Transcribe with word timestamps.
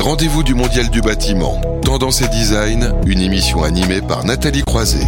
Rendez-vous 0.00 0.42
du 0.42 0.54
Mondial 0.54 0.88
du 0.88 1.02
bâtiment, 1.02 1.60
Tendance 1.84 2.22
et 2.22 2.28
Design, 2.28 2.94
une 3.06 3.20
émission 3.20 3.62
animée 3.62 4.00
par 4.00 4.24
Nathalie 4.24 4.62
Croiset. 4.62 5.06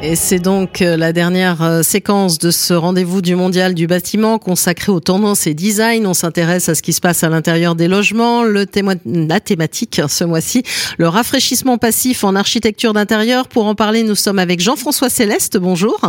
Et 0.00 0.14
c'est 0.14 0.38
donc 0.38 0.80
euh, 0.80 0.96
la 0.96 1.12
dernière 1.12 1.60
euh, 1.62 1.82
séquence 1.82 2.38
de 2.38 2.52
ce 2.52 2.72
rendez-vous 2.72 3.20
du 3.20 3.34
mondial 3.34 3.74
du 3.74 3.88
bâtiment 3.88 4.38
consacré 4.38 4.92
aux 4.92 5.00
tendances 5.00 5.48
et 5.48 5.54
design. 5.54 6.06
On 6.06 6.14
s'intéresse 6.14 6.68
à 6.68 6.76
ce 6.76 6.82
qui 6.82 6.92
se 6.92 7.00
passe 7.00 7.24
à 7.24 7.28
l'intérieur 7.28 7.74
des 7.74 7.88
logements. 7.88 8.44
Le 8.44 8.64
la 9.04 9.40
thématique 9.40 10.00
ce 10.08 10.22
mois-ci, 10.22 10.62
le 10.98 11.08
rafraîchissement 11.08 11.78
passif 11.78 12.22
en 12.22 12.36
architecture 12.36 12.92
d'intérieur. 12.92 13.48
Pour 13.48 13.66
en 13.66 13.74
parler, 13.74 14.04
nous 14.04 14.14
sommes 14.14 14.38
avec 14.38 14.60
Jean-François 14.60 15.10
Céleste. 15.10 15.58
Bonjour. 15.58 16.00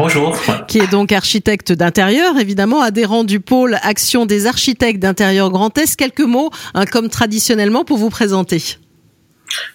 Bonjour. 0.00 0.38
Qui 0.68 0.78
est 0.78 0.92
donc 0.92 1.10
architecte 1.10 1.72
d'intérieur, 1.72 2.38
évidemment, 2.38 2.82
adhérent 2.82 3.24
du 3.24 3.40
pôle 3.40 3.78
Action 3.82 4.26
des 4.26 4.46
architectes 4.46 5.00
d'intérieur 5.00 5.50
Grand 5.50 5.76
Est. 5.76 5.96
Quelques 5.96 6.20
mots, 6.20 6.50
hein, 6.74 6.84
comme 6.84 7.08
traditionnellement, 7.08 7.84
pour 7.84 7.98
vous 7.98 8.08
présenter. 8.08 8.62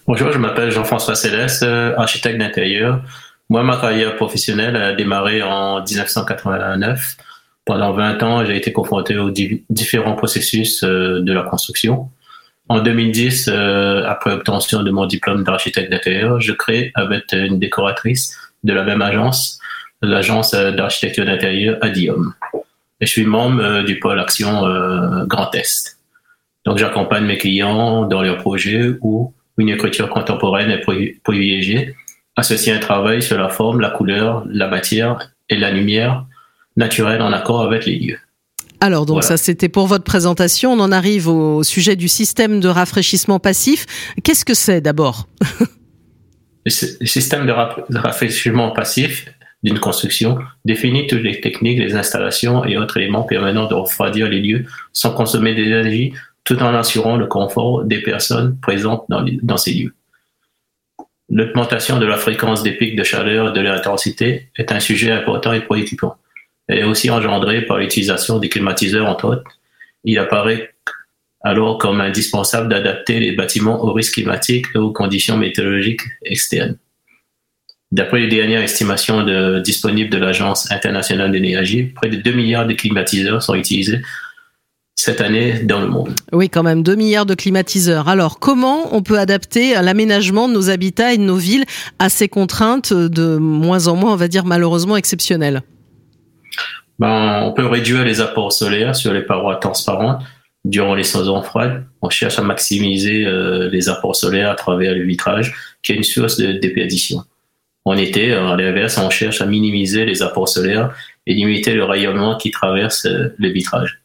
Bonjour, 0.07 0.31
je 0.31 0.37
m'appelle 0.37 0.71
Jean-François 0.71 1.15
Céleste, 1.15 1.63
euh, 1.63 1.93
architecte 1.97 2.37
d'intérieur. 2.39 3.01
Moi, 3.49 3.63
ma 3.63 3.75
carrière 3.75 4.15
professionnelle 4.15 4.77
a 4.77 4.93
démarré 4.93 5.41
en 5.41 5.83
1989. 5.83 7.17
Pendant 7.65 7.91
20 7.91 8.23
ans, 8.23 8.45
j'ai 8.45 8.55
été 8.55 8.71
confronté 8.71 9.17
aux 9.17 9.29
différents 9.69 10.15
processus 10.15 10.85
euh, 10.85 11.19
de 11.19 11.33
la 11.33 11.43
construction. 11.43 12.11
En 12.69 12.79
2010, 12.79 13.49
euh, 13.51 14.05
après 14.07 14.31
obtention 14.31 14.83
de 14.83 14.91
mon 14.91 15.05
diplôme 15.05 15.43
d'architecte 15.43 15.91
d'intérieur, 15.91 16.39
je 16.39 16.53
crée 16.53 16.93
avec 16.95 17.33
une 17.33 17.59
décoratrice 17.59 18.37
de 18.63 18.71
la 18.71 18.83
même 18.83 19.01
agence, 19.01 19.59
l'agence 20.03 20.51
d'architecture 20.51 21.25
d'intérieur 21.25 21.77
Adium. 21.81 22.33
Et 23.01 23.05
je 23.05 23.11
suis 23.11 23.25
membre 23.25 23.83
du 23.83 23.99
pôle 23.99 24.19
Action 24.19 24.61
Grand 25.25 25.53
Est. 25.55 25.97
Donc, 26.65 26.77
j'accompagne 26.77 27.25
mes 27.25 27.37
clients 27.37 28.05
dans 28.05 28.21
leurs 28.21 28.37
projets 28.37 28.91
ou 29.01 29.33
une 29.57 29.69
écriture 29.69 30.09
contemporaine 30.09 30.71
est 30.71 30.83
privilégiée, 31.23 31.95
associer 32.35 32.73
un 32.73 32.79
travail 32.79 33.21
sur 33.21 33.37
la 33.37 33.49
forme, 33.49 33.81
la 33.81 33.89
couleur, 33.89 34.43
la 34.47 34.67
matière 34.67 35.31
et 35.49 35.55
la 35.55 35.71
lumière 35.71 36.25
naturelle 36.75 37.21
en 37.21 37.31
accord 37.31 37.61
avec 37.61 37.85
les 37.85 37.99
lieux. 37.99 38.17
Alors 38.79 39.05
donc 39.05 39.23
ça 39.23 39.37
c'était 39.37 39.69
pour 39.69 39.87
votre 39.87 40.03
présentation. 40.03 40.73
On 40.73 40.79
en 40.79 40.91
arrive 40.91 41.27
au 41.27 41.63
sujet 41.63 41.95
du 41.95 42.07
système 42.07 42.59
de 42.59 42.67
rafraîchissement 42.67 43.39
passif. 43.39 43.85
Qu'est-ce 44.23 44.43
que 44.43 44.53
c'est 44.53 44.81
d'abord? 44.81 45.27
Le 46.65 46.71
système 46.71 47.45
de 47.45 47.97
rafraîchissement 47.97 48.71
passif 48.71 49.27
d'une 49.63 49.79
construction 49.79 50.37
définit 50.65 51.07
toutes 51.07 51.23
les 51.23 51.39
techniques, 51.39 51.79
les 51.79 51.95
installations 51.95 52.65
et 52.65 52.77
autres 52.77 52.97
éléments 52.97 53.23
permettant 53.23 53.67
de 53.67 53.73
refroidir 53.73 54.29
les 54.29 54.41
lieux 54.41 54.65
sans 54.91 55.11
consommer 55.11 55.55
d'énergie 55.55 56.13
tout 56.43 56.61
en 56.61 56.73
assurant 56.75 57.15
le 57.15 57.27
confort 57.27 57.85
des 57.85 58.01
personnes 58.01 58.57
présentes 58.59 59.05
dans, 59.09 59.57
ces 59.57 59.73
lieux. 59.73 59.93
L'augmentation 61.29 61.99
de 61.99 62.05
la 62.05 62.17
fréquence 62.17 62.63
des 62.63 62.73
pics 62.73 62.97
de 62.97 63.03
chaleur 63.03 63.49
et 63.49 63.53
de 63.53 63.61
l'intensité 63.61 64.49
est 64.57 64.71
un 64.73 64.81
sujet 64.81 65.11
important 65.11 65.53
et 65.53 65.61
préoccupant. 65.61 66.17
Elle 66.67 66.79
est 66.79 66.83
aussi 66.83 67.09
engendrée 67.09 67.61
par 67.61 67.77
l'utilisation 67.77 68.39
des 68.39 68.49
climatiseurs, 68.49 69.07
entre 69.07 69.25
autres. 69.25 69.51
Il 70.03 70.19
apparaît 70.19 70.73
alors 71.41 71.77
comme 71.77 72.01
indispensable 72.01 72.69
d'adapter 72.69 73.19
les 73.19 73.33
bâtiments 73.33 73.83
aux 73.83 73.93
risques 73.93 74.13
climatiques 74.13 74.67
et 74.75 74.77
aux 74.77 74.91
conditions 74.91 75.37
météorologiques 75.37 76.01
externes. 76.25 76.77
D'après 77.93 78.21
les 78.21 78.27
dernières 78.27 78.63
estimations 78.63 79.23
disponibles 79.61 80.09
de 80.09 80.17
l'Agence 80.17 80.71
internationale 80.71 81.31
d'énergie, 81.31 81.83
près 81.83 82.09
de 82.09 82.15
2 82.15 82.31
milliards 82.31 82.65
de 82.65 82.73
climatiseurs 82.73 83.43
sont 83.43 83.53
utilisés 83.53 84.01
cette 84.95 85.21
année 85.21 85.59
dans 85.59 85.79
le 85.79 85.85
monde. 85.85 86.15
Oui, 86.31 86.49
quand 86.49 86.63
même, 86.63 86.81
2 86.81 86.95
milliards 86.95 87.27
de 87.27 87.35
climatiseurs. 87.35 88.09
Alors, 88.09 88.39
comment 88.39 88.95
on 88.95 89.03
peut 89.03 89.19
adapter 89.19 89.75
l'aménagement 89.75 90.47
de 90.47 90.53
nos 90.53 90.71
habitats 90.71 91.13
et 91.13 91.19
de 91.19 91.23
nos 91.23 91.35
villes 91.35 91.65
à 91.99 92.09
ces 92.09 92.27
contraintes 92.27 92.93
de 92.93 93.37
moins 93.37 93.87
en 93.87 93.95
moins, 93.95 94.13
on 94.13 94.15
va 94.15 94.27
dire, 94.27 94.43
malheureusement 94.43 94.97
exceptionnelles? 94.97 95.61
Ben, 96.97 97.43
On 97.43 97.53
peut 97.53 97.67
réduire 97.67 98.03
les 98.03 98.21
apports 98.21 98.53
solaires 98.53 98.95
sur 98.95 99.13
les 99.13 99.21
parois 99.21 99.57
transparentes 99.57 100.23
durant 100.65 100.95
les 100.95 101.03
saisons 101.03 101.43
froides. 101.43 101.85
On 102.01 102.09
cherche 102.09 102.39
à 102.39 102.41
maximiser 102.41 103.23
euh, 103.27 103.69
les 103.69 103.87
apports 103.87 104.15
solaires 104.15 104.49
à 104.49 104.55
travers 104.55 104.95
le 104.95 105.03
vitrage, 105.03 105.53
qui 105.83 105.91
est 105.91 105.95
une 105.95 106.03
source 106.03 106.37
de 106.37 106.53
déperdition. 106.53 107.23
En 107.85 107.97
été, 107.97 108.33
à 108.33 108.55
l'inverse, 108.55 108.97
on 108.97 109.09
cherche 109.09 109.41
à 109.41 109.45
minimiser 109.45 110.05
les 110.05 110.21
apports 110.21 110.47
solaires 110.47 110.95
et 111.25 111.33
limiter 111.33 111.73
le 111.73 111.83
rayonnement 111.83 112.37
qui 112.37 112.51
traverse 112.51 113.05
euh, 113.05 113.33
le 113.37 113.49
vitrage. 113.49 114.01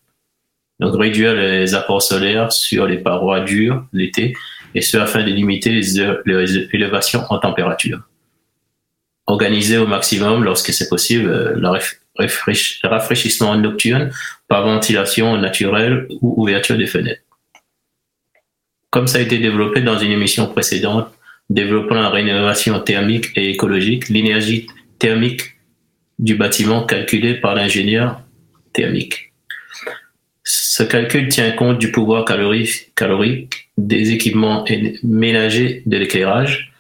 Donc 0.80 0.98
réduire 1.00 1.34
les 1.34 1.74
apports 1.74 2.02
solaires 2.02 2.52
sur 2.52 2.86
les 2.86 2.98
parois 2.98 3.40
dures 3.40 3.84
l'été, 3.92 4.34
et 4.74 4.80
ce 4.80 4.96
afin 4.96 5.22
de 5.24 5.30
limiter 5.30 5.70
les, 5.70 5.98
élévations 6.72 7.24
en 7.30 7.38
température. 7.38 8.00
Organiser 9.26 9.76
au 9.76 9.86
maximum, 9.86 10.44
lorsque 10.44 10.72
c'est 10.72 10.88
possible, 10.88 11.28
euh, 11.28 11.54
le 11.56 12.88
rafraîchissement 12.88 13.56
nocturne 13.56 14.10
par 14.46 14.64
ventilation 14.64 15.36
naturelle 15.36 16.06
ou 16.20 16.42
ouverture 16.42 16.76
des 16.76 16.86
fenêtres. 16.86 17.22
Comme 18.90 19.06
ça 19.06 19.18
a 19.18 19.20
été 19.20 19.38
développé 19.38 19.82
dans 19.82 19.98
une 19.98 20.12
émission 20.12 20.46
précédente, 20.46 21.12
développant 21.50 21.94
la 21.94 22.10
rénovation 22.10 22.78
thermique 22.80 23.26
et 23.36 23.50
écologique, 23.50 24.08
l'énergie 24.08 24.66
thermique 24.98 25.56
du 26.18 26.34
bâtiment 26.34 26.84
calculée 26.84 27.34
par 27.34 27.54
l'ingénieur 27.54 28.20
thermique. 28.72 29.32
Ce 30.44 30.82
calcul 30.82 31.28
tient 31.28 31.50
compte 31.52 31.78
du 31.78 31.90
pouvoir 31.90 32.24
calorique, 32.24 33.70
des 33.76 34.12
équipements 34.12 34.64
ménagers 35.02 35.82
de 35.86 35.96
l'éclairage, 35.96 36.72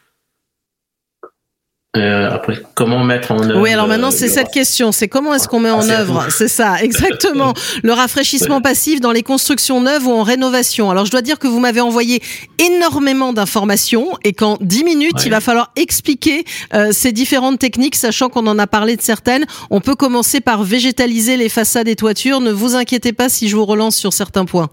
euh, 1.96 2.28
après, 2.30 2.60
comment 2.74 3.02
mettre 3.02 3.32
en 3.32 3.42
œuvre 3.42 3.60
Oui, 3.60 3.72
alors 3.72 3.88
maintenant, 3.88 4.10
c'est 4.10 4.28
cette 4.28 4.50
question. 4.50 4.92
C'est 4.92 5.08
comment 5.08 5.32
est-ce 5.32 5.48
qu'on 5.48 5.58
met 5.58 5.70
en 5.70 5.88
ah, 5.88 6.00
œuvre? 6.00 6.26
C'est 6.28 6.48
ça, 6.48 6.76
exactement. 6.82 7.54
le 7.82 7.92
rafraîchissement 7.92 8.60
passif 8.60 9.00
dans 9.00 9.10
les 9.10 9.22
constructions 9.22 9.80
neuves 9.80 10.06
ou 10.06 10.12
en 10.12 10.22
rénovation. 10.22 10.90
Alors, 10.90 11.06
je 11.06 11.10
dois 11.10 11.22
dire 11.22 11.38
que 11.38 11.46
vous 11.46 11.60
m'avez 11.60 11.80
envoyé 11.80 12.20
énormément 12.58 13.32
d'informations 13.32 14.18
et 14.22 14.34
qu'en 14.34 14.58
10 14.60 14.84
minutes, 14.84 15.24
il 15.24 15.30
va 15.30 15.40
falloir 15.40 15.72
expliquer 15.76 16.44
euh, 16.74 16.92
ces 16.92 17.12
différentes 17.12 17.58
techniques, 17.58 17.96
sachant 17.96 18.28
qu'on 18.28 18.46
en 18.46 18.58
a 18.58 18.66
parlé 18.66 18.94
de 18.94 19.02
certaines. 19.02 19.46
On 19.70 19.80
peut 19.80 19.96
commencer 19.96 20.42
par 20.42 20.64
végétaliser 20.64 21.38
les 21.38 21.48
façades 21.48 21.88
et 21.88 21.96
toitures. 21.96 22.40
Ne 22.40 22.50
vous 22.50 22.76
inquiétez 22.76 23.14
pas 23.14 23.30
si 23.30 23.48
je 23.48 23.56
vous 23.56 23.64
relance 23.64 23.96
sur 23.96 24.12
certains 24.12 24.44
points. 24.44 24.68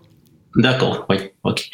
D'accord, 0.58 1.06
oui, 1.10 1.18
ok. 1.46 1.66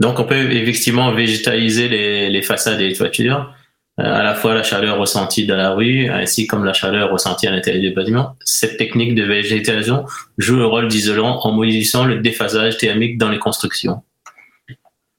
Donc, 0.00 0.18
on 0.18 0.24
peut 0.24 0.50
effectivement 0.52 1.14
végétaliser 1.14 1.88
les, 1.88 2.30
les 2.30 2.42
façades 2.42 2.80
et 2.80 2.88
les 2.88 2.94
toitures. 2.94 3.52
Euh, 4.00 4.02
à 4.02 4.24
la 4.24 4.34
fois 4.34 4.54
la 4.54 4.64
chaleur 4.64 4.98
ressentie 4.98 5.46
dans 5.46 5.56
la 5.56 5.70
rue 5.70 6.08
ainsi 6.08 6.48
comme 6.48 6.64
la 6.64 6.72
chaleur 6.72 7.12
ressentie 7.12 7.46
à 7.46 7.52
l'intérieur 7.52 7.80
du 7.80 7.92
bâtiment. 7.92 8.34
Cette 8.44 8.76
technique 8.76 9.14
de 9.14 9.22
végétation 9.22 10.04
joue 10.36 10.56
le 10.56 10.66
rôle 10.66 10.88
d'isolant 10.88 11.38
en 11.42 11.52
modifiant 11.52 12.04
le 12.04 12.18
déphasage 12.18 12.76
thermique 12.78 13.18
dans 13.18 13.30
les 13.30 13.38
constructions. 13.38 14.02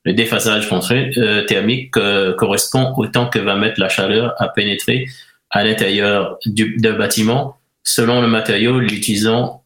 Le 0.03 0.13
déphasage 0.13 0.67
euh, 0.91 1.45
thermique 1.45 1.95
euh, 1.95 2.33
correspond 2.33 2.93
au 2.97 3.07
temps 3.07 3.27
que 3.27 3.39
va 3.39 3.55
mettre 3.55 3.79
la 3.79 3.87
chaleur 3.87 4.33
à 4.39 4.49
pénétrer 4.49 5.07
à 5.49 5.63
l'intérieur 5.63 6.37
d'un 6.45 6.93
bâtiment 6.97 7.57
selon 7.81 8.21
le 8.21 8.27
matériau 8.27 8.79
l'isolant 8.79 9.63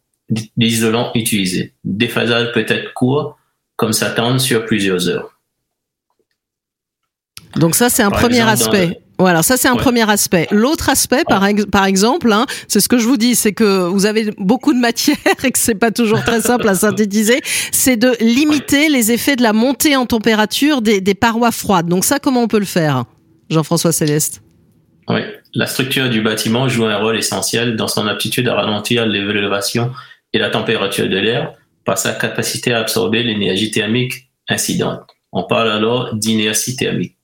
utilisé. 1.14 1.72
Le 1.84 1.92
déphasage 1.94 2.52
peut 2.52 2.64
être 2.68 2.94
court 2.94 3.38
comme 3.74 3.92
s'attendre 3.92 4.40
sur 4.40 4.64
plusieurs 4.66 5.08
heures. 5.08 5.39
Donc 7.56 7.74
ça, 7.74 7.88
c'est 7.88 8.02
un 8.02 8.10
premier 8.10 8.40
aspect. 8.40 9.00
Voilà, 9.20 9.42
ça 9.42 9.58
c'est 9.58 9.68
un 9.68 9.76
premier 9.76 10.08
aspect. 10.08 10.48
L'autre 10.50 10.88
aspect, 10.88 11.24
par, 11.28 11.46
par 11.70 11.84
exemple, 11.84 12.32
hein, 12.32 12.46
c'est 12.68 12.80
ce 12.80 12.88
que 12.88 12.96
je 12.96 13.06
vous 13.06 13.18
dis, 13.18 13.34
c'est 13.34 13.52
que 13.52 13.86
vous 13.86 14.06
avez 14.06 14.30
beaucoup 14.38 14.72
de 14.72 14.78
matière 14.78 15.16
et 15.44 15.50
que 15.50 15.58
c'est 15.58 15.74
pas 15.74 15.90
toujours 15.90 16.24
très 16.24 16.40
simple 16.40 16.66
à 16.66 16.74
synthétiser. 16.74 17.42
C'est 17.70 17.98
de 17.98 18.16
limiter 18.20 18.88
les 18.88 19.12
effets 19.12 19.36
de 19.36 19.42
la 19.42 19.52
montée 19.52 19.94
en 19.94 20.06
température 20.06 20.80
des, 20.80 21.02
des 21.02 21.14
parois 21.14 21.52
froides. 21.52 21.86
Donc 21.86 22.04
ça, 22.04 22.18
comment 22.18 22.42
on 22.42 22.48
peut 22.48 22.58
le 22.58 22.64
faire, 22.64 23.04
Jean-François 23.50 23.92
Céleste? 23.92 24.40
Oui, 25.10 25.20
la 25.54 25.66
structure 25.66 26.08
du 26.08 26.22
bâtiment 26.22 26.66
joue 26.68 26.86
un 26.86 26.96
rôle 26.96 27.18
essentiel 27.18 27.76
dans 27.76 27.88
son 27.88 28.06
aptitude 28.06 28.48
à 28.48 28.54
ralentir 28.54 29.04
l'élévation 29.04 29.92
et 30.32 30.38
la 30.38 30.48
température 30.48 31.10
de 31.10 31.18
l'air 31.18 31.52
par 31.84 31.98
sa 31.98 32.12
capacité 32.12 32.72
à 32.72 32.78
absorber 32.78 33.22
l'énergie 33.22 33.70
thermique 33.70 34.30
incidente. 34.48 35.00
On 35.32 35.42
parle 35.42 35.70
alors 35.70 36.14
d'inertie 36.14 36.76
thermique. 36.76 37.16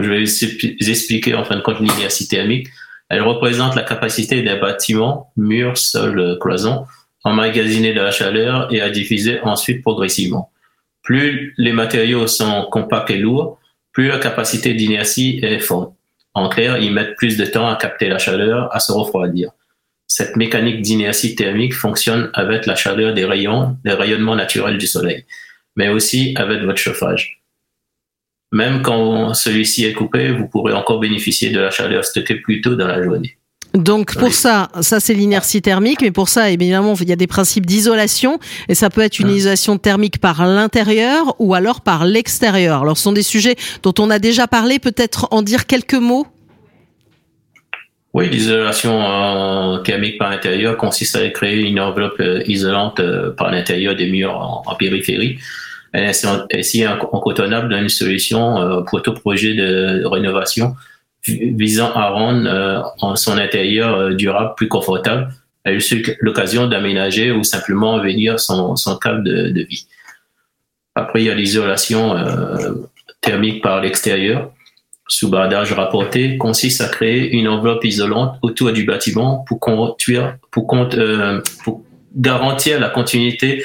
Je 0.00 0.10
vais 0.10 0.24
vous 0.24 0.90
expliquer 0.90 1.34
en 1.34 1.44
fin 1.44 1.56
de 1.56 1.60
compte 1.62 1.80
l'inertie 1.80 2.28
thermique. 2.28 2.68
Elle 3.08 3.22
représente 3.22 3.74
la 3.74 3.82
capacité 3.82 4.42
d'un 4.42 4.58
bâtiment, 4.58 5.32
mur, 5.36 5.76
sol, 5.76 6.38
cloison, 6.40 6.86
à 7.24 7.30
emmagasiner 7.30 7.92
de 7.92 8.00
la 8.00 8.10
chaleur 8.10 8.72
et 8.72 8.80
à 8.80 8.90
diffuser 8.90 9.40
ensuite 9.42 9.82
progressivement. 9.82 10.50
Plus 11.02 11.54
les 11.58 11.72
matériaux 11.72 12.26
sont 12.26 12.66
compacts 12.70 13.10
et 13.10 13.18
lourds, 13.18 13.58
plus 13.92 14.08
la 14.08 14.18
capacité 14.18 14.74
d'inertie 14.74 15.38
est 15.42 15.60
forte. 15.60 15.92
En 16.34 16.48
clair, 16.48 16.78
ils 16.78 16.92
mettent 16.92 17.14
plus 17.16 17.36
de 17.36 17.44
temps 17.44 17.68
à 17.68 17.76
capter 17.76 18.08
la 18.08 18.18
chaleur, 18.18 18.74
à 18.74 18.80
se 18.80 18.90
refroidir. 18.90 19.50
Cette 20.06 20.36
mécanique 20.36 20.82
d'inertie 20.82 21.34
thermique 21.34 21.74
fonctionne 21.74 22.30
avec 22.34 22.66
la 22.66 22.74
chaleur 22.74 23.14
des 23.14 23.24
rayons, 23.24 23.76
des 23.84 23.92
rayonnements 23.92 24.34
naturels 24.34 24.78
du 24.78 24.86
soleil, 24.86 25.24
mais 25.76 25.88
aussi 25.88 26.34
avec 26.36 26.62
votre 26.62 26.78
chauffage. 26.78 27.43
Même 28.54 28.82
quand 28.82 29.34
celui-ci 29.34 29.84
est 29.84 29.92
coupé, 29.92 30.30
vous 30.30 30.46
pourrez 30.46 30.72
encore 30.72 31.00
bénéficier 31.00 31.50
de 31.50 31.58
la 31.58 31.70
chaleur 31.70 32.04
stockée 32.04 32.36
plus 32.36 32.60
tôt 32.60 32.76
dans 32.76 32.86
la 32.86 33.02
journée. 33.02 33.36
Donc 33.74 34.16
pour 34.16 34.32
ça, 34.32 34.68
ça 34.80 35.00
c'est 35.00 35.14
l'inertie 35.14 35.60
thermique, 35.60 36.00
mais 36.02 36.12
pour 36.12 36.28
ça, 36.28 36.48
évidemment, 36.50 36.94
il 37.00 37.08
y 37.08 37.12
a 37.12 37.16
des 37.16 37.26
principes 37.26 37.66
d'isolation, 37.66 38.38
et 38.68 38.76
ça 38.76 38.90
peut 38.90 39.00
être 39.00 39.18
une 39.18 39.30
isolation 39.30 39.76
thermique 39.76 40.20
par 40.20 40.46
l'intérieur 40.46 41.34
ou 41.40 41.54
alors 41.54 41.80
par 41.80 42.04
l'extérieur. 42.04 42.82
Alors 42.82 42.96
ce 42.96 43.02
sont 43.02 43.12
des 43.12 43.24
sujets 43.24 43.56
dont 43.82 43.94
on 43.98 44.08
a 44.10 44.20
déjà 44.20 44.46
parlé, 44.46 44.78
peut-être 44.78 45.26
en 45.32 45.42
dire 45.42 45.66
quelques 45.66 45.94
mots? 45.94 46.28
Oui, 48.12 48.28
l'isolation 48.28 49.02
euh, 49.02 49.78
thermique 49.78 50.18
par 50.18 50.30
l'intérieur 50.30 50.76
consiste 50.76 51.16
à 51.16 51.28
créer 51.30 51.62
une 51.62 51.80
enveloppe 51.80 52.20
euh, 52.20 52.44
isolante 52.46 53.00
euh, 53.00 53.32
par 53.32 53.50
l'intérieur 53.50 53.96
des 53.96 54.08
murs 54.08 54.62
en, 54.64 54.74
périphérie. 54.76 55.40
Elle 55.94 56.04
est 56.04 56.26
ainsi 56.52 56.84
incotonnable 56.84 57.68
dans 57.70 57.78
une 57.78 57.88
solution 57.88 58.84
pour 58.88 59.00
tout 59.00 59.14
projet 59.14 59.54
de 59.54 60.04
rénovation 60.04 60.74
visant 61.26 61.92
à 61.94 62.08
rendre 62.10 63.16
son 63.16 63.38
intérieur 63.38 64.14
durable 64.14 64.54
plus 64.56 64.68
confortable. 64.68 65.32
A 65.64 65.72
eu 65.72 65.80
l'occasion 66.20 66.66
d'aménager 66.66 67.30
ou 67.30 67.44
simplement 67.44 67.98
venir 68.00 68.40
son, 68.40 68.76
son 68.76 68.96
cadre 68.96 69.22
de, 69.22 69.62
vie. 69.62 69.86
Après, 70.96 71.22
il 71.22 71.26
y 71.26 71.30
a 71.30 71.34
l'isolation 71.34 72.14
thermique 73.22 73.62
par 73.62 73.80
l'extérieur 73.80 74.50
sous 75.06 75.28
bardage 75.28 75.72
rapporté 75.72 76.38
consiste 76.38 76.80
à 76.80 76.88
créer 76.88 77.32
une 77.36 77.48
enveloppe 77.48 77.84
isolante 77.84 78.38
autour 78.42 78.72
du 78.72 78.84
bâtiment 78.84 79.44
pour, 79.46 79.60
euh, 80.94 81.40
garantir 82.16 82.80
la 82.80 82.88
continuité 82.88 83.62
euh, 83.62 83.64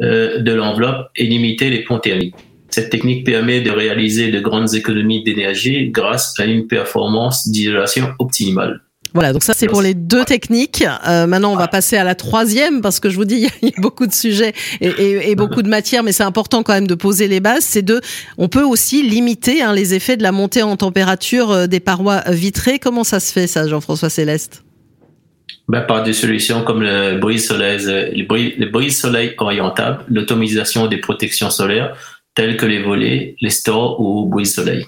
de 0.00 0.52
l'enveloppe 0.52 1.08
et 1.16 1.24
limiter 1.24 1.70
les 1.70 1.82
ponts 1.84 1.98
thermiques. 1.98 2.34
Cette 2.70 2.90
technique 2.90 3.24
permet 3.24 3.60
de 3.60 3.70
réaliser 3.70 4.30
de 4.30 4.40
grandes 4.40 4.74
économies 4.74 5.22
d'énergie 5.22 5.88
grâce 5.90 6.38
à 6.38 6.44
une 6.44 6.66
performance 6.66 7.48
d'isolation 7.48 8.08
optimale. 8.18 8.82
Voilà, 9.14 9.32
donc 9.32 9.44
ça 9.44 9.54
c'est 9.54 9.66
pour 9.66 9.80
les 9.80 9.94
deux 9.94 10.26
techniques. 10.26 10.84
Euh, 11.08 11.26
maintenant, 11.26 11.52
on 11.54 11.56
va 11.56 11.68
passer 11.68 11.96
à 11.96 12.04
la 12.04 12.14
troisième 12.14 12.82
parce 12.82 13.00
que 13.00 13.08
je 13.08 13.16
vous 13.16 13.24
dis, 13.24 13.48
il 13.62 13.68
y 13.70 13.72
a 13.72 13.80
beaucoup 13.80 14.06
de 14.06 14.12
sujets 14.12 14.52
et, 14.82 15.34
beaucoup 15.36 15.62
de 15.62 15.68
matières, 15.68 16.02
mais 16.02 16.12
c'est 16.12 16.22
important 16.22 16.62
quand 16.62 16.74
même 16.74 16.86
de 16.86 16.94
poser 16.94 17.28
les 17.28 17.40
bases. 17.40 17.64
C'est 17.64 17.80
de, 17.80 18.02
on 18.36 18.48
peut 18.48 18.64
aussi 18.64 19.02
limiter 19.02 19.62
hein, 19.62 19.72
les 19.72 19.94
effets 19.94 20.18
de 20.18 20.22
la 20.22 20.32
montée 20.32 20.62
en 20.62 20.76
température 20.76 21.50
euh, 21.50 21.66
des 21.66 21.80
parois 21.80 22.24
vitrées. 22.28 22.78
Comment 22.78 23.04
ça 23.04 23.18
se 23.18 23.32
fait 23.32 23.46
ça, 23.46 23.66
Jean-François 23.66 24.10
Céleste? 24.10 24.65
Ben, 25.68 25.80
par 25.80 26.02
des 26.04 26.12
solutions 26.12 26.62
comme 26.62 26.82
le 26.82 27.18
brise-soleil, 27.18 27.78
le 28.16 28.66
brise-soleil 28.66 29.34
orientable, 29.38 30.04
l'automatisation 30.08 30.86
des 30.86 30.98
protections 30.98 31.50
solaires 31.50 31.96
telles 32.34 32.56
que 32.56 32.66
les 32.66 32.82
volets, 32.82 33.34
les 33.40 33.50
stores 33.50 34.00
ou 34.00 34.26
brise-soleil. 34.26 34.86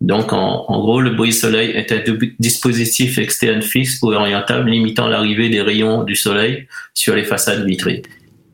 Donc, 0.00 0.32
en, 0.32 0.80
gros, 0.80 1.00
le 1.00 1.10
brise-soleil 1.10 1.70
est 1.70 1.90
un 1.90 2.02
dispositif 2.38 3.18
externe 3.18 3.62
fixe 3.62 4.00
ou 4.02 4.12
orientable 4.12 4.70
limitant 4.70 5.08
l'arrivée 5.08 5.48
des 5.48 5.60
rayons 5.60 6.04
du 6.04 6.14
soleil 6.14 6.68
sur 6.94 7.16
les 7.16 7.24
façades 7.24 7.64
vitrées. 7.64 8.02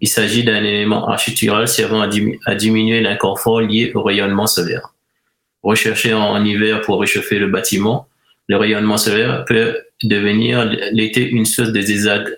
Il 0.01 0.09
s'agit 0.09 0.45
d'un 0.45 0.63
élément 0.63 1.07
architectural 1.09 1.69
servant 1.69 2.01
à, 2.01 2.55
diminuer 2.55 3.01
l'inconfort 3.01 3.61
lié 3.61 3.93
au 3.95 4.03
rayonnement 4.03 4.47
solaire. 4.47 4.95
Recherché 5.63 6.15
en, 6.15 6.43
hiver 6.45 6.81
pour 6.81 7.01
réchauffer 7.01 7.39
le 7.39 7.49
bâtiment, 7.49 8.07
le 8.49 8.57
rayonnement 8.57 8.99
solaire 8.99 9.45
peut 9.47 9.79
devenir 10.03 10.65
l'été 10.93 11.29
une 11.29 11.47
source 11.47 11.73
de 11.73 11.81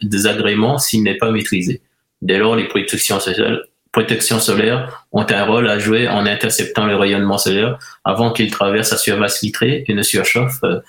désagrément 0.02 0.78
s'il 0.78 1.02
n'est 1.02 1.16
pas 1.16 1.30
maîtrisé. 1.30 1.80
Dès 2.22 2.38
lors, 2.38 2.56
les 2.56 2.68
protections 2.68 3.20
sociales 3.20 3.62
protection 3.96 4.38
solaire 4.40 5.06
ont 5.10 5.24
un 5.26 5.44
rôle 5.44 5.66
à 5.70 5.78
jouer 5.78 6.06
en 6.06 6.26
interceptant 6.26 6.84
le 6.84 6.96
rayonnement 6.96 7.38
solaire 7.38 7.78
avant 8.04 8.30
qu'il 8.30 8.50
traverse 8.50 8.90
la 8.90 8.98
surface 8.98 9.42
vitrée 9.42 9.84
et 9.88 9.94
ne 9.94 10.02
surchauffe 10.02 10.62
euh, 10.64 10.80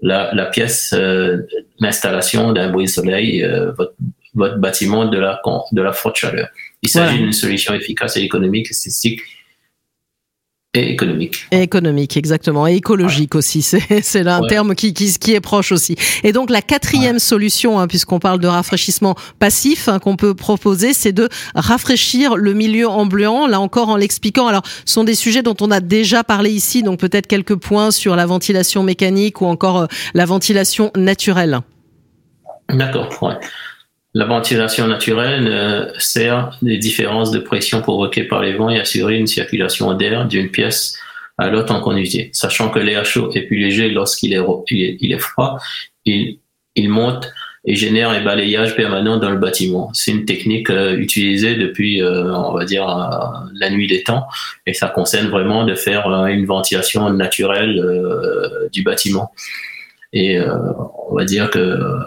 la, 0.00 0.46
pièce, 0.46 0.94
euh, 0.96 1.38
l'installation 1.80 2.52
d'un 2.52 2.70
bruit 2.70 2.88
soleil, 2.88 3.42
euh, 3.42 3.72
votre, 3.72 3.94
votre, 4.34 4.58
bâtiment 4.58 5.06
de 5.06 5.18
la, 5.18 5.40
de 5.72 5.82
la 5.82 5.92
forte 5.92 6.16
chaleur. 6.16 6.48
Il 6.82 6.88
s'agit 6.88 7.18
d'une 7.18 7.32
solution 7.32 7.74
efficace 7.74 8.16
et 8.16 8.20
économique, 8.20 8.70
esthétique 8.70 9.22
et 10.74 10.90
économique. 10.90 11.48
Et 11.50 11.60
économique, 11.60 12.16
exactement. 12.16 12.66
Et 12.66 12.76
écologique 12.76 13.34
aussi. 13.34 13.60
C'est 14.02 14.26
un 14.26 14.40
terme 14.46 14.74
qui, 14.74 14.94
qui, 14.94 15.12
qui, 15.18 15.34
est 15.34 15.40
proche 15.40 15.70
aussi. 15.70 15.96
Et 16.24 16.32
donc, 16.32 16.48
la 16.48 16.62
quatrième 16.62 17.18
solution, 17.18 17.78
hein, 17.78 17.86
puisqu'on 17.86 18.18
parle 18.18 18.40
de 18.40 18.48
rafraîchissement 18.48 19.14
passif, 19.38 19.88
hein, 19.88 19.98
qu'on 19.98 20.16
peut 20.16 20.34
proposer, 20.34 20.94
c'est 20.94 21.12
de 21.12 21.28
rafraîchir 21.54 22.36
le 22.36 22.54
milieu 22.54 22.88
ambiant. 22.88 23.46
Là 23.46 23.60
encore, 23.60 23.90
en 23.90 23.96
l'expliquant. 23.96 24.46
Alors, 24.46 24.62
ce 24.86 24.94
sont 24.94 25.04
des 25.04 25.14
sujets 25.14 25.42
dont 25.42 25.56
on 25.60 25.70
a 25.70 25.80
déjà 25.80 26.24
parlé 26.24 26.50
ici. 26.50 26.82
Donc, 26.82 27.00
peut-être 27.00 27.26
quelques 27.26 27.56
points 27.56 27.90
sur 27.90 28.16
la 28.16 28.24
ventilation 28.24 28.82
mécanique 28.82 29.42
ou 29.42 29.46
encore 29.46 29.80
euh, 29.80 29.86
la 30.14 30.24
ventilation 30.24 30.90
naturelle. 30.96 31.60
D'accord. 32.70 33.10
Ouais. 33.20 33.34
La 34.14 34.26
ventilation 34.26 34.86
naturelle 34.86 35.48
euh, 35.48 35.90
sert 35.98 36.58
des 36.60 36.76
différences 36.76 37.30
de 37.30 37.38
pression 37.38 37.80
provoquées 37.80 38.24
par 38.24 38.42
les 38.42 38.52
vents 38.52 38.68
et 38.68 38.78
assurer 38.78 39.16
une 39.16 39.26
circulation 39.26 39.94
d'air 39.94 40.26
d'une 40.28 40.50
pièce 40.50 40.98
à 41.38 41.48
l'autre 41.48 41.74
en 41.74 41.80
continuité. 41.80 42.28
Sachant 42.34 42.68
que 42.68 42.78
l'air 42.78 43.06
chaud 43.06 43.30
est 43.32 43.42
plus 43.42 43.56
léger 43.56 43.88
lorsqu'il 43.88 44.34
est, 44.34 44.44
il 44.68 45.12
est, 45.12 45.18
froid, 45.18 45.58
il, 46.04 46.40
il 46.76 46.90
monte 46.90 47.32
et 47.64 47.74
génère 47.74 48.10
un 48.10 48.22
balayage 48.22 48.76
permanent 48.76 49.16
dans 49.16 49.30
le 49.30 49.38
bâtiment. 49.38 49.88
C'est 49.94 50.10
une 50.10 50.26
technique 50.26 50.68
euh, 50.68 50.94
utilisée 50.98 51.54
depuis, 51.54 52.02
euh, 52.02 52.34
on 52.34 52.52
va 52.52 52.66
dire, 52.66 52.84
la 53.54 53.70
nuit 53.70 53.86
des 53.86 54.02
temps, 54.02 54.26
et 54.66 54.74
ça 54.74 54.88
concerne 54.88 55.28
vraiment 55.28 55.64
de 55.64 55.74
faire 55.74 56.06
une 56.26 56.44
ventilation 56.44 57.08
naturelle 57.10 57.80
du 58.72 58.82
bâtiment. 58.82 59.32
Et 60.12 60.38
euh, 60.38 60.54
on 61.08 61.14
va 61.14 61.24
dire 61.24 61.50
que 61.50 61.58
euh, 61.58 61.98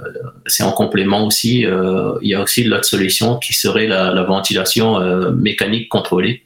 c'est 0.46 0.64
en 0.64 0.72
complément 0.72 1.26
aussi. 1.26 1.66
Euh, 1.66 2.14
il 2.22 2.30
y 2.30 2.36
a 2.36 2.42
aussi 2.42 2.64
l'autre 2.64 2.86
solution 2.86 3.38
qui 3.38 3.54
serait 3.54 3.88
la, 3.88 4.14
la 4.14 4.24
ventilation 4.24 5.00
mécanique 5.32 5.90
contrôlée. 5.90 6.44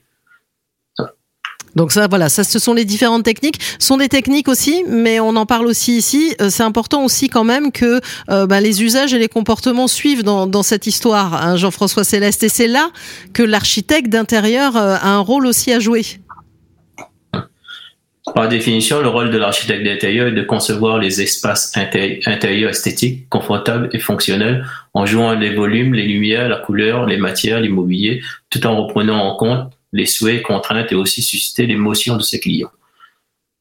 Donc 1.75 1.91
ça, 1.91 2.07
voilà, 2.07 2.29
ça, 2.29 2.43
ce 2.43 2.59
sont 2.59 2.73
les 2.73 2.85
différentes 2.85 3.23
techniques. 3.23 3.61
Ce 3.79 3.87
sont 3.87 3.97
des 3.97 4.09
techniques 4.09 4.47
aussi, 4.47 4.83
mais 4.87 5.19
on 5.19 5.35
en 5.35 5.45
parle 5.45 5.67
aussi 5.67 5.97
ici. 5.97 6.35
C'est 6.49 6.63
important 6.63 7.05
aussi 7.05 7.29
quand 7.29 7.43
même 7.43 7.71
que 7.71 8.01
euh, 8.29 8.47
ben, 8.47 8.59
les 8.59 8.83
usages 8.83 9.13
et 9.13 9.19
les 9.19 9.27
comportements 9.27 9.87
suivent 9.87 10.23
dans, 10.23 10.47
dans 10.47 10.63
cette 10.63 10.87
histoire, 10.87 11.35
hein, 11.35 11.57
Jean-François 11.57 12.03
Céleste. 12.03 12.43
Et 12.43 12.49
c'est 12.49 12.67
là 12.67 12.89
que 13.33 13.43
l'architecte 13.43 14.09
d'intérieur 14.09 14.75
a 14.75 15.07
un 15.07 15.19
rôle 15.19 15.45
aussi 15.45 15.71
à 15.71 15.79
jouer. 15.79 16.03
Par 18.33 18.47
définition, 18.49 19.01
le 19.01 19.07
rôle 19.07 19.31
de 19.31 19.37
l'architecte 19.37 19.83
d'intérieur 19.83 20.27
est 20.27 20.33
de 20.33 20.41
concevoir 20.41 20.97
les 20.97 21.21
espaces 21.21 21.75
intérieurs 21.75 22.69
esthétiques, 22.71 23.29
confortables 23.29 23.89
et 23.93 23.99
fonctionnels 23.99 24.65
en 24.93 25.05
jouant 25.05 25.33
les 25.33 25.53
volumes, 25.53 25.93
les 25.93 26.07
lumières, 26.07 26.49
la 26.49 26.57
couleur, 26.57 27.05
les 27.05 27.17
matières, 27.17 27.59
l'immobilier, 27.59 28.21
tout 28.49 28.65
en 28.65 28.75
reprenant 28.83 29.19
en 29.19 29.35
compte 29.35 29.71
les 29.93 30.05
souhaits, 30.05 30.43
contraintes 30.43 30.91
et 30.91 30.95
aussi 30.95 31.21
susciter 31.21 31.65
l'émotion 31.65 32.17
de 32.17 32.21
ses 32.21 32.39
clients. 32.39 32.71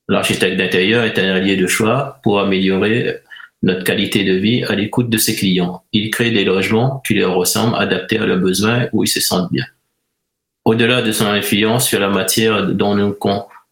L'architecte 0.09 0.57
d'intérieur 0.57 1.05
est 1.05 1.19
un 1.19 1.35
allié 1.35 1.57
de 1.57 1.67
choix 1.67 2.21
pour 2.23 2.41
améliorer 2.41 3.21
notre 3.63 3.85
qualité 3.85 4.25
de 4.25 4.35
vie 4.35 4.65
à 4.65 4.75
l'écoute 4.75 5.11
de 5.11 5.19
ses 5.19 5.35
clients. 5.35 5.83
Il 5.93 6.11
crée 6.11 6.31
des 6.31 6.45
logements 6.45 7.03
qui 7.07 7.15
leur 7.15 7.35
ressemblent, 7.35 7.77
adaptés 7.77 8.19
à 8.19 8.27
leurs 8.27 8.39
besoins, 8.39 8.89
où 8.93 9.05
ils 9.05 9.09
se 9.09 9.21
sentent 9.21 9.53
bien. 9.53 9.65
Au-delà 10.65 11.03
de 11.03 11.13
son 11.13 11.27
influence 11.27 11.87
sur 11.87 11.99
la 11.99 12.09
matière 12.09 12.67
dont 12.67 12.95
nous, 12.95 13.13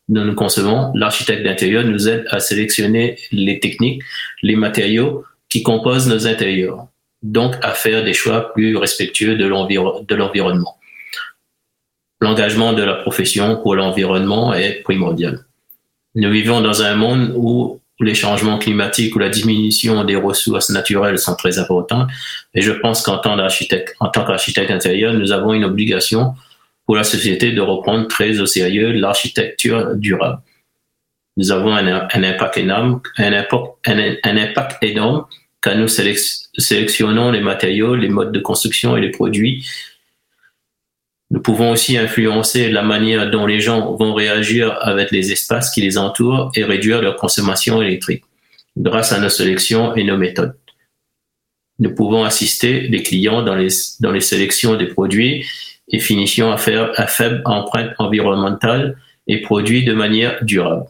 nous 0.09 0.25
nous 0.25 0.35
concevons, 0.35 0.93
l'architecte 0.95 1.43
d'intérieur 1.43 1.85
nous 1.85 2.09
aide 2.09 2.27
à 2.31 2.39
sélectionner 2.39 3.19
les 3.33 3.59
techniques, 3.59 4.03
les 4.43 4.57
matériaux 4.57 5.25
qui 5.49 5.63
composent 5.63 6.09
nos 6.09 6.27
intérieurs, 6.27 6.87
donc 7.23 7.55
à 7.63 7.73
faire 7.73 8.05
des 8.05 8.13
choix 8.13 8.53
plus 8.53 8.77
respectueux 8.77 9.37
de 9.37 9.47
l'environnement. 9.47 10.77
L'engagement 12.21 12.73
de 12.73 12.83
la 12.83 12.95
profession 12.95 13.57
pour 13.63 13.75
l'environnement 13.75 14.55
est 14.55 14.83
primordial. 14.83 15.45
Nous 16.15 16.31
vivons 16.31 16.61
dans 16.61 16.83
un 16.83 16.95
monde 16.95 17.33
où 17.37 17.81
les 18.01 18.15
changements 18.15 18.59
climatiques 18.59 19.15
ou 19.17 19.19
la 19.19 19.29
diminution 19.29 20.05
des 20.05 20.17
ressources 20.17 20.71
naturelles 20.71 21.19
sont 21.19 21.35
très 21.35 21.59
importants. 21.59 22.07
Et 22.55 22.63
je 22.63 22.73
pense 22.73 23.03
qu'en 23.03 23.19
tant 23.19 23.37
qu'architecte, 23.37 23.95
en 24.01 24.09
tant 24.09 24.25
intérieur, 24.71 25.15
nous 25.15 25.33
avons 25.33 25.53
une 25.53 25.65
obligation 25.65 26.35
pour 26.87 26.97
la 26.97 27.05
société 27.05 27.53
de 27.53 27.61
reprendre 27.61 28.07
très 28.07 28.41
au 28.41 28.47
sérieux 28.47 28.93
l'architecture 28.93 29.97
durable. 29.97 30.41
Nous 31.37 31.51
avons 31.51 31.75
un, 31.75 31.87
impact 31.87 32.57
énorme, 32.57 33.03
un 33.19 33.33
impact, 33.35 34.83
énorme 34.83 35.27
quand 35.61 35.75
nous 35.75 35.89
sélectionnons 35.89 37.31
les 37.31 37.41
matériaux, 37.41 37.95
les 37.95 38.09
modes 38.09 38.33
de 38.33 38.39
construction 38.39 38.97
et 38.97 39.01
les 39.01 39.11
produits. 39.11 39.69
Nous 41.31 41.41
pouvons 41.41 41.73
aussi 41.73 41.99
influencer 41.99 42.71
la 42.71 42.83
manière 42.83 43.31
dont 43.31 43.47
les 43.47 43.61
gens 43.61 43.97
vont 43.97 44.15
réagir 44.15 44.79
avec 44.81 45.11
les 45.11 45.33
espaces 45.33 45.73
qui 45.73 45.83
les 45.83 45.99
entourent 45.99 46.53
et 46.55 46.65
réduire 46.65 47.03
leur 47.03 47.17
consommation 47.17 47.83
électrique 47.83 48.25
grâce 48.79 49.13
à 49.13 49.19
nos 49.19 49.29
sélections 49.29 49.95
et 49.97 50.05
nos 50.05 50.17
méthodes. 50.17 50.57
Nous 51.81 51.95
pouvons 51.95 52.25
assister 52.25 52.83
les 52.83 53.03
clients 53.03 53.43
dans 53.43 53.57
les, 53.57 53.69
dans 54.01 54.13
les 54.13 54.21
sélections 54.21 54.77
des 54.77 54.87
produits 54.87 55.45
et 55.89 55.99
finitions 55.99 56.53
à, 56.53 56.57
faire, 56.57 56.93
à 56.97 57.07
faible 57.07 57.43
empreinte 57.45 57.93
environnementale 57.99 58.97
et 59.27 59.41
produits 59.43 59.85
de 59.85 59.93
manière 59.93 60.45
durable. 60.45 60.87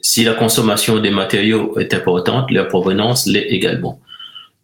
Si 0.00 0.22
la 0.24 0.34
consommation 0.34 1.00
des 1.00 1.10
matériaux 1.10 1.78
est 1.78 1.92
importante, 1.92 2.50
leur 2.50 2.68
provenance 2.68 3.26
l'est 3.26 3.48
également. 3.48 4.00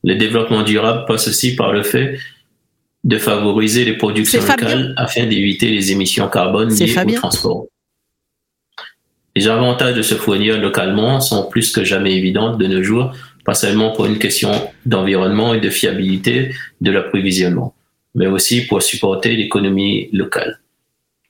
Le 0.05 0.15
développement 0.15 0.63
durable 0.63 1.05
passe 1.07 1.29
aussi 1.29 1.57
par 1.57 1.73
le 1.73 1.83
fait 1.83 2.19
de 3.05 3.19
favoriser 3.19 3.85
les 3.85 3.97
productions 3.97 4.41
locales 4.41 4.95
afin 4.97 5.27
d'éviter 5.27 5.69
les 5.69 5.91
émissions 5.91 6.29
carbone 6.29 6.73
liées 6.73 6.97
au 6.97 7.13
transport. 7.13 7.67
Les 9.35 9.49
avantages 9.49 9.97
de 9.97 10.03
se 10.03 10.15
fournir 10.15 10.61
localement 10.61 11.21
sont 11.21 11.49
plus 11.49 11.73
que 11.73 11.85
jamais 11.85 12.15
évidents 12.15 12.57
de 12.57 12.67
nos 12.67 12.83
jours, 12.83 13.13
pas 13.45 13.55
seulement 13.55 13.91
pour 13.93 14.07
une 14.07 14.19
question 14.19 14.53
d'environnement 14.87 15.55
et 15.55 15.61
de 15.61 15.71
fiabilité 15.71 16.55
de 16.81 16.91
l'approvisionnement, 16.91 17.75
mais 18.15 18.27
aussi 18.27 18.67
pour 18.67 18.83
supporter 18.83 19.35
l'économie 19.37 20.09
locale. 20.13 20.61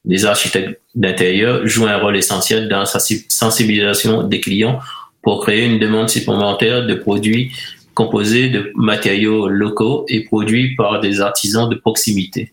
Les 0.05 0.25
architectes 0.25 0.81
d'intérieur 0.95 1.67
jouent 1.67 1.87
un 1.87 1.99
rôle 1.99 2.17
essentiel 2.17 2.69
dans 2.69 2.81
la 2.81 2.87
sensibilisation 2.87 4.25
des 4.25 4.41
clients 4.41 4.81
pour 5.23 5.43
créer 5.45 5.67
une 5.67 5.79
demande 5.79 6.09
supplémentaire 6.09 6.87
de 6.87 6.95
produits 6.95 7.53
composés 7.95 8.49
de 8.49 8.73
matériaux 8.75 9.49
locaux 9.49 10.05
et 10.09 10.25
produits 10.25 10.75
par 10.75 11.01
des 11.01 11.21
artisans 11.21 11.69
de 11.69 11.77
proximité. 11.77 12.53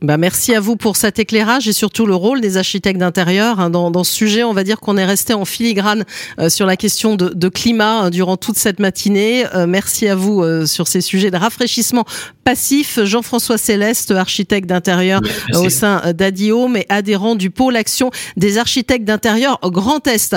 Bah 0.00 0.16
merci 0.16 0.54
à 0.54 0.60
vous 0.60 0.76
pour 0.76 0.94
cet 0.94 1.18
éclairage 1.18 1.66
et 1.66 1.72
surtout 1.72 2.06
le 2.06 2.14
rôle 2.14 2.40
des 2.40 2.56
architectes 2.56 3.00
d'intérieur 3.00 3.58
hein, 3.58 3.68
dans, 3.68 3.90
dans, 3.90 4.04
ce 4.04 4.14
sujet. 4.14 4.44
On 4.44 4.52
va 4.52 4.62
dire 4.62 4.78
qu'on 4.78 4.96
est 4.96 5.04
resté 5.04 5.34
en 5.34 5.44
filigrane 5.44 6.04
euh, 6.38 6.48
sur 6.48 6.66
la 6.66 6.76
question 6.76 7.16
de, 7.16 7.30
de 7.30 7.48
climat 7.48 8.02
hein, 8.02 8.10
durant 8.10 8.36
toute 8.36 8.56
cette 8.56 8.78
matinée. 8.78 9.44
Euh, 9.56 9.66
merci 9.66 10.06
à 10.06 10.14
vous 10.14 10.40
euh, 10.40 10.66
sur 10.66 10.86
ces 10.86 11.00
sujets 11.00 11.32
de 11.32 11.36
rafraîchissement 11.36 12.04
passif. 12.44 13.00
Jean-François 13.02 13.58
Céleste, 13.58 14.12
architecte 14.12 14.68
d'intérieur 14.68 15.20
au 15.52 15.68
sein 15.68 16.12
d'Adio, 16.12 16.68
mais 16.68 16.86
adhérent 16.88 17.34
du 17.34 17.50
pôle 17.50 17.74
action 17.74 18.12
des 18.36 18.56
architectes 18.56 19.04
d'intérieur 19.04 19.58
Grand 19.64 20.06
Est. 20.06 20.36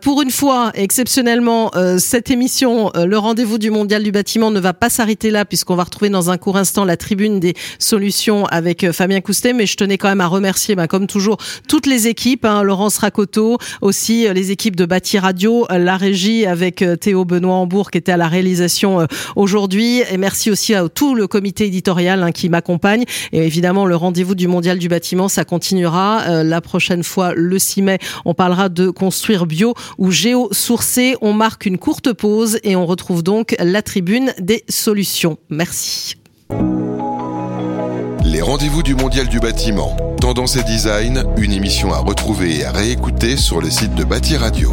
pour 0.00 0.22
une 0.22 0.30
fois, 0.30 0.70
exceptionnellement, 0.74 1.70
cette 1.98 2.30
émission, 2.30 2.90
le 2.94 3.18
rendez-vous 3.18 3.58
du 3.58 3.70
Mondial 3.70 4.02
du 4.02 4.10
bâtiment, 4.10 4.50
ne 4.50 4.58
va 4.58 4.72
pas 4.72 4.88
s'arrêter 4.88 5.30
là 5.30 5.44
puisqu'on 5.44 5.74
va 5.74 5.84
retrouver 5.84 6.08
dans 6.08 6.30
un 6.30 6.38
court 6.38 6.56
instant 6.56 6.86
la 6.86 6.96
tribune 6.96 7.40
des 7.40 7.54
solutions 7.78 8.46
avec 8.46 8.86
Fabien 9.00 9.22
Coustet, 9.22 9.54
mais 9.54 9.64
je 9.64 9.78
tenais 9.78 9.96
quand 9.96 10.10
même 10.10 10.20
à 10.20 10.26
remercier, 10.26 10.74
bah, 10.74 10.86
comme 10.86 11.06
toujours, 11.06 11.38
toutes 11.66 11.86
les 11.86 12.06
équipes, 12.06 12.44
hein, 12.44 12.62
Laurence 12.62 12.98
Racoto, 12.98 13.56
aussi 13.80 14.26
euh, 14.26 14.34
les 14.34 14.50
équipes 14.50 14.76
de 14.76 14.84
Bâti 14.84 15.18
Radio, 15.18 15.66
euh, 15.70 15.78
la 15.78 15.96
régie 15.96 16.44
avec 16.44 16.82
euh, 16.82 16.96
Théo 16.96 17.24
Benoît 17.24 17.54
Hambourg 17.54 17.90
qui 17.90 17.96
était 17.96 18.12
à 18.12 18.18
la 18.18 18.28
réalisation 18.28 19.06
aujourd'hui, 19.36 20.02
et 20.10 20.18
merci 20.18 20.50
aussi 20.50 20.74
à 20.74 20.86
tout 20.90 21.14
le 21.14 21.26
comité 21.26 21.64
éditorial 21.64 22.22
hein, 22.22 22.30
qui 22.30 22.50
m'accompagne, 22.50 23.04
et 23.32 23.38
évidemment 23.38 23.86
le 23.86 23.96
rendez-vous 23.96 24.34
du 24.34 24.48
Mondial 24.48 24.78
du 24.78 24.88
bâtiment, 24.88 25.28
ça 25.28 25.46
continuera. 25.46 26.42
la 26.44 26.60
prochaine 26.60 27.02
fois, 27.02 27.32
le 27.34 27.58
6 27.58 27.80
mai, 27.80 27.98
on 28.26 28.34
parlera 28.34 28.68
de 28.68 28.90
construire 28.90 29.46
bio 29.46 29.72
ou 29.96 30.10
géo-sourcé. 30.10 31.16
On 31.22 31.32
marque 31.32 31.64
une 31.64 31.78
courte 31.78 32.12
pause 32.12 32.58
et 32.64 32.76
on 32.76 32.84
retrouve 32.84 33.22
donc 33.22 33.56
la 33.58 33.80
tribune 33.80 34.34
des 34.38 34.62
solutions. 34.68 35.38
Merci. 35.48 36.16
Les 38.32 38.42
rendez-vous 38.42 38.84
du 38.84 38.94
Mondial 38.94 39.26
du 39.26 39.40
bâtiment, 39.40 39.96
Tendance 40.20 40.54
et 40.54 40.62
Design, 40.62 41.24
une 41.36 41.50
émission 41.50 41.92
à 41.92 41.98
retrouver 41.98 42.58
et 42.58 42.64
à 42.64 42.70
réécouter 42.70 43.36
sur 43.36 43.60
le 43.60 43.68
site 43.70 43.96
de 43.96 44.04
Bâti 44.04 44.36
Radio. 44.36 44.72